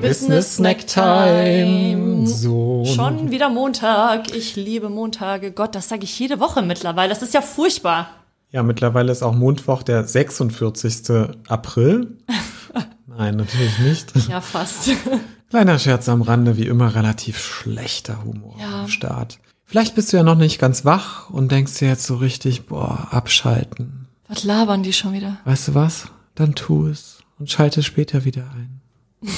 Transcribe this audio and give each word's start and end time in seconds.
Business 0.00 0.56
Snack 0.56 0.86
Time. 0.86 2.26
So. 2.26 2.84
Schon 2.86 3.30
wieder 3.30 3.50
Montag. 3.50 4.34
Ich 4.34 4.56
liebe 4.56 4.88
Montage. 4.88 5.52
Gott, 5.52 5.74
das 5.74 5.88
sage 5.88 6.04
ich 6.04 6.18
jede 6.18 6.40
Woche 6.40 6.62
mittlerweile. 6.62 7.10
Das 7.10 7.22
ist 7.22 7.34
ja 7.34 7.42
furchtbar. 7.42 8.08
Ja, 8.50 8.62
mittlerweile 8.62 9.12
ist 9.12 9.22
auch 9.22 9.34
Mondwoch 9.34 9.82
der 9.82 10.04
46. 10.04 11.10
April. 11.48 12.16
Nein, 13.06 13.36
natürlich 13.36 13.78
nicht. 13.78 14.28
Ja, 14.28 14.40
fast. 14.40 14.90
Kleiner 15.50 15.78
Scherz 15.78 16.08
am 16.08 16.22
Rande, 16.22 16.56
wie 16.56 16.66
immer 16.66 16.94
relativ 16.94 17.38
schlechter 17.38 18.24
Humor 18.24 18.56
Ja. 18.58 18.82
am 18.82 18.88
Start. 18.88 19.38
Vielleicht 19.64 19.94
bist 19.94 20.12
du 20.12 20.16
ja 20.16 20.22
noch 20.22 20.36
nicht 20.36 20.58
ganz 20.58 20.84
wach 20.84 21.30
und 21.30 21.52
denkst 21.52 21.74
dir 21.78 21.88
jetzt 21.88 22.06
so 22.06 22.16
richtig, 22.16 22.66
boah, 22.66 23.08
abschalten. 23.10 24.06
Was 24.28 24.44
labern 24.44 24.82
die 24.82 24.92
schon 24.92 25.12
wieder? 25.12 25.36
Weißt 25.44 25.68
du 25.68 25.74
was? 25.74 26.06
Dann 26.34 26.54
tu 26.54 26.86
es 26.86 27.18
und 27.38 27.50
schalte 27.50 27.82
später 27.82 28.24
wieder 28.24 28.44
ein. 28.56 28.80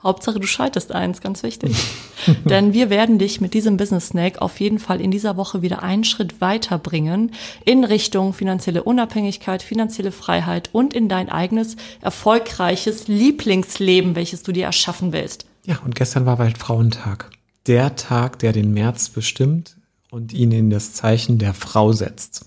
Hauptsache, 0.00 0.38
du 0.38 0.46
schaltest 0.46 0.92
eins, 0.92 1.20
ganz 1.20 1.42
wichtig. 1.42 1.76
Denn 2.44 2.72
wir 2.72 2.88
werden 2.88 3.18
dich 3.18 3.40
mit 3.40 3.52
diesem 3.52 3.76
Business 3.76 4.08
Snack 4.08 4.40
auf 4.40 4.60
jeden 4.60 4.78
Fall 4.78 5.00
in 5.00 5.10
dieser 5.10 5.36
Woche 5.36 5.60
wieder 5.60 5.82
einen 5.82 6.04
Schritt 6.04 6.40
weiterbringen 6.40 7.32
in 7.64 7.82
Richtung 7.82 8.32
finanzielle 8.32 8.84
Unabhängigkeit, 8.84 9.62
finanzielle 9.62 10.12
Freiheit 10.12 10.70
und 10.72 10.94
in 10.94 11.08
dein 11.08 11.28
eigenes 11.28 11.76
erfolgreiches 12.00 13.08
Lieblingsleben, 13.08 14.14
welches 14.14 14.44
du 14.44 14.52
dir 14.52 14.66
erschaffen 14.66 15.12
willst. 15.12 15.46
Ja, 15.64 15.80
und 15.84 15.96
gestern 15.96 16.26
war 16.26 16.38
Weltfrauentag. 16.38 17.30
Der 17.66 17.96
Tag, 17.96 18.38
der 18.38 18.52
den 18.52 18.72
März 18.72 19.08
bestimmt 19.08 19.76
und 20.10 20.32
ihn 20.32 20.52
in 20.52 20.70
das 20.70 20.92
Zeichen 20.92 21.38
der 21.38 21.54
Frau 21.54 21.92
setzt. 21.92 22.46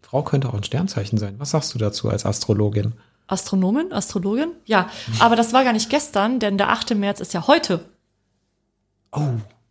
Frau 0.00 0.22
könnte 0.22 0.48
auch 0.48 0.54
ein 0.54 0.64
Sternzeichen 0.64 1.18
sein. 1.18 1.34
Was 1.38 1.50
sagst 1.50 1.74
du 1.74 1.78
dazu 1.78 2.08
als 2.08 2.26
Astrologin? 2.26 2.94
Astronomin, 3.30 3.92
Astrologin? 3.92 4.50
Ja, 4.64 4.90
aber 5.20 5.36
das 5.36 5.52
war 5.52 5.64
gar 5.64 5.72
nicht 5.72 5.88
gestern, 5.90 6.38
denn 6.40 6.58
der 6.58 6.70
8. 6.70 6.94
März 6.94 7.20
ist 7.20 7.32
ja 7.32 7.46
heute. 7.46 7.84
Oh, 9.12 9.20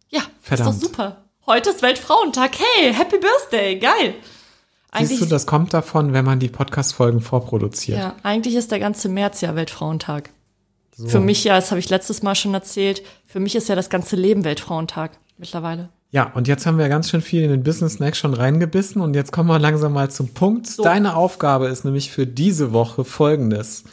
Ja, 0.09 0.21
Verdammt. 0.41 0.69
ist 0.75 0.83
doch 0.83 0.89
super. 0.89 1.17
Heute 1.45 1.69
ist 1.71 1.81
Weltfrauentag. 1.81 2.51
Hey, 2.59 2.93
Happy 2.93 3.17
Birthday, 3.17 3.77
geil. 3.79 4.16
siehst 5.01 5.21
du, 5.21 5.25
das 5.25 5.45
kommt 5.47 5.73
davon, 5.73 6.13
wenn 6.13 6.25
man 6.25 6.39
die 6.39 6.49
Podcast-Folgen 6.49 7.21
vorproduziert. 7.21 7.97
Ja, 7.97 8.16
eigentlich 8.23 8.55
ist 8.55 8.71
der 8.71 8.79
ganze 8.79 9.09
März 9.09 9.41
ja 9.41 9.55
Weltfrauentag. 9.55 10.29
Für 11.07 11.21
mich 11.21 11.45
ja, 11.45 11.55
das 11.55 11.71
habe 11.71 11.79
ich 11.79 11.89
letztes 11.89 12.23
Mal 12.23 12.35
schon 12.35 12.53
erzählt, 12.53 13.01
für 13.25 13.39
mich 13.39 13.55
ist 13.55 13.69
ja 13.69 13.75
das 13.75 13.89
ganze 13.89 14.16
Leben 14.17 14.44
Weltfrauentag 14.44 15.11
mittlerweile. 15.38 15.89
Ja, 16.11 16.31
und 16.33 16.47
jetzt 16.47 16.65
haben 16.65 16.79
wir 16.79 16.89
ganz 16.89 17.09
schön 17.09 17.21
viel 17.21 17.43
in 17.43 17.52
den 17.52 17.63
Business 17.63 17.93
Snack 17.93 18.15
schon 18.15 18.33
reingebissen 18.33 19.02
und 19.02 19.13
jetzt 19.15 19.31
kommen 19.31 19.47
wir 19.49 19.59
langsam 19.59 19.93
mal 19.93 20.09
zum 20.09 20.29
Punkt. 20.33 20.83
Deine 20.83 21.16
Aufgabe 21.16 21.67
ist 21.67 21.85
nämlich 21.85 22.11
für 22.11 22.25
diese 22.25 22.73
Woche 22.73 23.05
folgendes. 23.05 23.83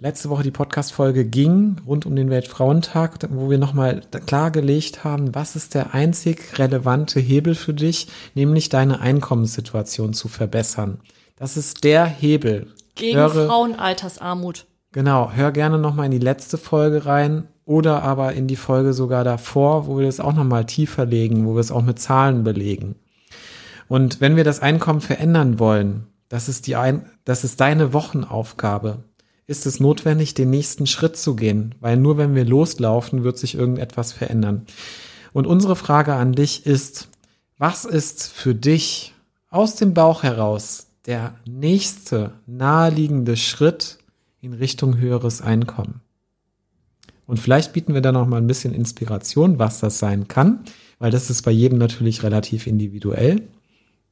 Letzte 0.00 0.28
Woche 0.28 0.42
die 0.42 0.50
Podcast-Folge 0.50 1.24
ging 1.24 1.76
rund 1.86 2.04
um 2.06 2.16
den 2.16 2.28
Weltfrauentag, 2.28 3.28
wo 3.30 3.48
wir 3.48 3.58
nochmal 3.58 4.02
klargelegt 4.26 5.04
haben, 5.04 5.32
was 5.36 5.54
ist 5.54 5.74
der 5.74 5.94
einzig 5.94 6.58
relevante 6.58 7.20
Hebel 7.20 7.54
für 7.54 7.72
dich, 7.72 8.08
nämlich 8.34 8.68
deine 8.68 9.00
Einkommenssituation 9.00 10.12
zu 10.12 10.26
verbessern. 10.26 10.98
Das 11.36 11.56
ist 11.56 11.84
der 11.84 12.04
Hebel. 12.06 12.66
Gegen 12.96 13.18
Höre- 13.18 13.46
Frauenaltersarmut. 13.46 14.66
Genau, 14.90 15.30
hör 15.32 15.52
gerne 15.52 15.78
nochmal 15.78 16.06
in 16.06 16.12
die 16.12 16.18
letzte 16.18 16.58
Folge 16.58 17.06
rein 17.06 17.48
oder 17.66 18.02
aber 18.02 18.34
in 18.34 18.46
die 18.46 18.56
Folge 18.56 18.92
sogar 18.92 19.24
davor, 19.24 19.86
wo 19.86 19.98
wir 19.98 20.06
das 20.06 20.20
auch 20.20 20.34
nochmal 20.34 20.66
tiefer 20.66 21.06
legen, 21.06 21.46
wo 21.46 21.54
wir 21.54 21.60
es 21.60 21.72
auch 21.72 21.82
mit 21.82 21.98
Zahlen 21.98 22.44
belegen. 22.44 22.96
Und 23.88 24.20
wenn 24.20 24.36
wir 24.36 24.44
das 24.44 24.60
Einkommen 24.60 25.00
verändern 25.00 25.58
wollen, 25.58 26.06
das 26.28 26.48
ist 26.48 26.66
die 26.66 26.76
ein, 26.76 27.06
das 27.24 27.44
ist 27.44 27.60
deine 27.60 27.92
Wochenaufgabe, 27.92 29.04
ist 29.46 29.66
es 29.66 29.78
notwendig, 29.78 30.34
den 30.34 30.50
nächsten 30.50 30.86
Schritt 30.86 31.16
zu 31.16 31.36
gehen, 31.36 31.74
weil 31.80 31.96
nur 31.96 32.16
wenn 32.16 32.34
wir 32.34 32.44
loslaufen, 32.44 33.24
wird 33.24 33.38
sich 33.38 33.54
irgendetwas 33.54 34.12
verändern. 34.12 34.66
Und 35.32 35.46
unsere 35.46 35.76
Frage 35.76 36.14
an 36.14 36.32
dich 36.32 36.66
ist, 36.66 37.08
was 37.58 37.84
ist 37.84 38.32
für 38.32 38.54
dich 38.54 39.14
aus 39.50 39.76
dem 39.76 39.94
Bauch 39.94 40.22
heraus 40.22 40.86
der 41.06 41.34
nächste 41.46 42.32
naheliegende 42.46 43.36
Schritt 43.36 43.98
in 44.40 44.54
Richtung 44.54 44.96
höheres 44.96 45.42
Einkommen? 45.42 46.00
Und 47.26 47.38
vielleicht 47.38 47.72
bieten 47.72 47.94
wir 47.94 48.00
da 48.00 48.12
noch 48.12 48.26
mal 48.26 48.38
ein 48.38 48.46
bisschen 48.46 48.74
Inspiration, 48.74 49.58
was 49.58 49.80
das 49.80 49.98
sein 49.98 50.28
kann, 50.28 50.60
weil 50.98 51.10
das 51.10 51.30
ist 51.30 51.42
bei 51.42 51.50
jedem 51.50 51.78
natürlich 51.78 52.22
relativ 52.22 52.66
individuell. 52.66 53.48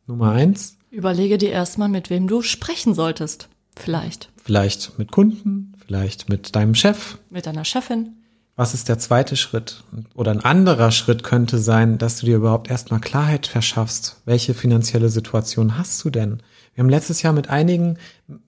Nummer 0.06 0.33
eins, 0.33 0.78
Überlege 0.91 1.39
dir 1.39 1.50
erstmal, 1.50 1.89
mit 1.89 2.11
wem 2.11 2.27
du 2.27 2.43
sprechen 2.43 2.93
solltest. 2.95 3.49
Vielleicht 3.75 4.28
vielleicht 4.43 4.99
mit 4.99 5.12
Kunden, 5.12 5.73
vielleicht 5.87 6.28
mit 6.28 6.55
deinem 6.55 6.75
Chef. 6.75 7.19
mit 7.31 7.47
deiner 7.47 7.65
Chefin. 7.65 8.17
Was 8.55 8.75
ist 8.75 8.89
der 8.89 8.99
zweite 8.99 9.37
Schritt? 9.37 9.83
Oder 10.15 10.31
ein 10.31 10.44
anderer 10.44 10.91
Schritt 10.91 11.23
könnte 11.23 11.59
sein, 11.59 11.97
dass 11.97 12.19
du 12.19 12.27
dir 12.27 12.37
überhaupt 12.37 12.69
erstmal 12.69 13.00
Klarheit 13.00 13.47
verschaffst. 13.47 14.21
Welche 14.27 14.53
finanzielle 14.53 15.09
Situation 15.09 15.79
hast 15.79 16.05
du 16.05 16.11
denn? 16.11 16.43
Wir 16.75 16.84
haben 16.84 16.91
letztes 16.91 17.23
Jahr 17.23 17.33
mit 17.33 17.49
einigen 17.49 17.97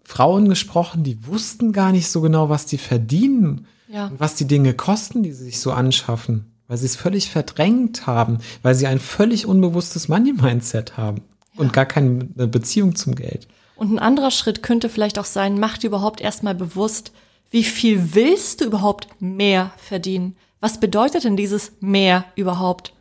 Frauen 0.02 0.48
gesprochen, 0.48 1.04
die 1.04 1.26
wussten 1.26 1.72
gar 1.72 1.90
nicht 1.90 2.08
so 2.08 2.20
genau, 2.20 2.50
was 2.50 2.66
die 2.66 2.78
verdienen 2.78 3.66
Ja. 3.88 4.06
und 4.06 4.20
was 4.20 4.34
die 4.34 4.46
Dinge 4.46 4.74
kosten, 4.74 5.22
die 5.22 5.32
sie 5.32 5.44
sich 5.44 5.60
so 5.60 5.72
anschaffen, 5.72 6.52
weil 6.68 6.78
sie 6.78 6.86
es 6.86 6.96
völlig 6.96 7.30
verdrängt 7.30 8.06
haben, 8.06 8.38
weil 8.62 8.74
sie 8.74 8.86
ein 8.86 8.98
völlig 9.00 9.46
unbewusstes 9.46 10.08
Money-Mindset 10.08 10.96
haben 10.96 11.22
und 11.56 11.72
gar 11.72 11.86
keine 11.86 12.24
Beziehung 12.24 12.96
zum 12.96 13.14
Geld. 13.14 13.46
Und 13.76 13.92
ein 13.92 13.98
anderer 13.98 14.30
Schritt 14.30 14.62
könnte 14.62 14.88
vielleicht 14.88 15.18
auch 15.18 15.24
sein, 15.24 15.58
mach 15.58 15.78
dir 15.78 15.88
überhaupt 15.88 16.20
erstmal 16.20 16.54
bewusst, 16.54 17.12
wie 17.50 17.64
viel 17.64 18.14
willst 18.14 18.60
du 18.60 18.64
überhaupt 18.64 19.08
mehr 19.20 19.72
verdienen? 19.76 20.36
Was 20.60 20.80
bedeutet 20.80 21.24
denn 21.24 21.36
dieses 21.36 21.72
mehr 21.80 22.24
überhaupt? 22.36 22.94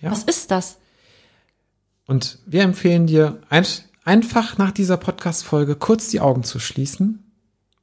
Ja. 0.00 0.10
Was 0.10 0.24
ist 0.24 0.50
das? 0.50 0.78
Und 2.06 2.38
wir 2.46 2.62
empfehlen 2.62 3.06
dir, 3.06 3.40
ein, 3.48 3.66
einfach 4.04 4.58
nach 4.58 4.72
dieser 4.72 4.96
Podcast-Folge 4.96 5.76
kurz 5.76 6.08
die 6.08 6.20
Augen 6.20 6.42
zu 6.42 6.58
schließen, 6.58 7.32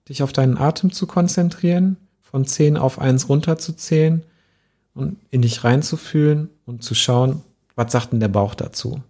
dich 0.10 0.24
auf 0.24 0.34
deinen 0.34 0.58
Atem 0.58 0.92
zu 0.92 1.08
konzentrieren, 1.08 1.98
von 2.32 2.46
10 2.46 2.78
auf 2.78 3.00
1 3.00 3.30
runterzuzählen 3.30 4.24
und 4.94 5.18
in 5.30 5.42
dich 5.42 5.64
reinzufühlen 5.64 6.50
und 6.66 6.84
zu 6.84 6.96
schauen, 6.96 7.44
was 7.76 7.92
sagt 7.92 8.14
denn 8.14 8.20
der 8.20 8.28
Bauch 8.30 8.56
dazu? 8.56 9.02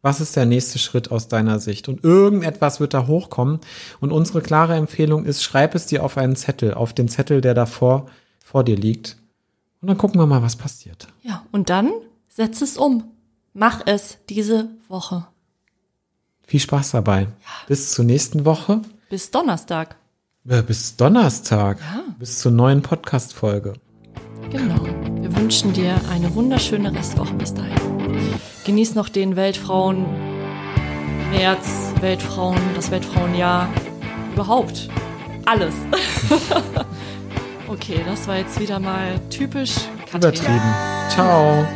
Was 0.00 0.20
ist 0.20 0.34
der 0.34 0.46
nächste 0.46 0.80
Schritt 0.80 1.12
aus 1.12 1.28
deiner 1.28 1.60
Sicht? 1.60 1.88
Und 1.88 2.02
irgendetwas 2.02 2.80
wird 2.80 2.92
da 2.92 3.06
hochkommen. 3.06 3.60
Und 4.00 4.10
unsere 4.10 4.42
klare 4.42 4.74
Empfehlung 4.74 5.24
ist, 5.24 5.44
schreib 5.44 5.76
es 5.76 5.86
dir 5.86 6.04
auf 6.04 6.16
einen 6.16 6.34
Zettel, 6.34 6.74
auf 6.74 6.92
den 6.92 7.08
Zettel, 7.08 7.40
der 7.40 7.54
davor 7.54 8.06
vor 8.44 8.64
dir 8.64 8.76
liegt. 8.76 9.16
Und 9.80 9.88
dann 9.88 9.98
gucken 9.98 10.20
wir 10.20 10.26
mal, 10.26 10.42
was 10.42 10.56
passiert. 10.56 11.06
Ja, 11.22 11.46
und 11.52 11.70
dann 11.70 11.92
setz 12.28 12.62
es 12.62 12.76
um. 12.76 13.04
Mach 13.54 13.82
es 13.86 14.18
diese 14.28 14.70
Woche. 14.88 15.26
Viel 16.42 16.60
Spaß 16.60 16.92
dabei. 16.92 17.28
Bis 17.68 17.92
zur 17.92 18.04
nächsten 18.04 18.44
Woche. 18.44 18.82
Bis 19.08 19.30
Donnerstag. 19.30 19.96
Äh, 20.48 20.62
Bis 20.62 20.96
Donnerstag. 20.96 21.78
Bis 22.18 22.40
zur 22.40 22.52
neuen 22.52 22.82
Podcast-Folge. 22.82 23.74
Genau. 24.50 24.84
Wir 25.20 25.36
wünschen 25.36 25.72
dir 25.72 26.00
eine 26.10 26.34
wunderschöne 26.34 26.92
Restwoche 26.92 27.34
bis 27.34 27.54
dahin. 27.54 27.76
Genieß 28.64 28.94
noch 28.94 29.08
den 29.08 29.36
Weltfrauen 29.36 30.04
März, 31.30 31.92
Weltfrauen, 32.00 32.58
das 32.74 32.90
Weltfrauenjahr, 32.90 33.68
überhaupt 34.34 34.90
alles. 35.46 35.74
okay, 37.68 38.00
das 38.04 38.28
war 38.28 38.36
jetzt 38.36 38.60
wieder 38.60 38.78
mal 38.78 39.18
typisch 39.30 39.74
Katrin. 40.10 40.20
Übertrieben. 40.20 40.74
Ciao. 41.08 41.66